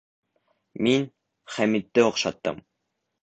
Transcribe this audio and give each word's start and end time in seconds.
Мин 0.87 1.05
Хәмитте... 1.57 2.05
оҡшаттым. 2.13 2.65